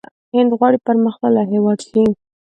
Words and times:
هند 0.35 0.51
غواړي 0.59 0.77
پرمختللی 0.87 1.43
هیواد 1.53 1.79
شي. 1.89 2.03